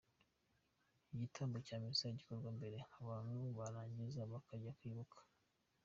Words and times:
Igitambo 1.13 1.57
cya 1.67 1.75
misa 1.83 2.15
gikorwa 2.17 2.49
mbere, 2.57 2.77
abantu 3.01 3.37
barangiza 3.57 4.29
bakajya 4.31 4.71
kwibuka. 4.77 5.19